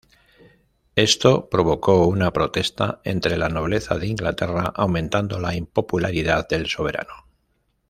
[0.95, 7.27] Esto provocó una protesta entre la nobleza de Inglaterra aumentando la impopularidad del soberano.